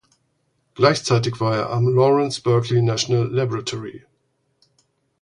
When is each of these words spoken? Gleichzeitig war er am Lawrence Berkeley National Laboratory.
Gleichzeitig 0.73 1.39
war 1.41 1.55
er 1.55 1.69
am 1.69 1.85
Lawrence 1.87 2.41
Berkeley 2.41 2.81
National 2.81 3.27
Laboratory. 3.27 4.03